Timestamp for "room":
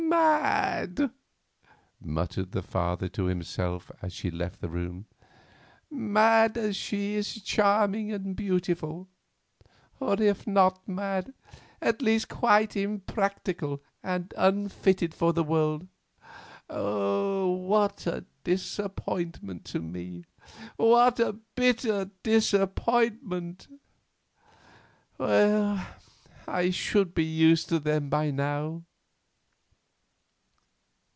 4.67-5.05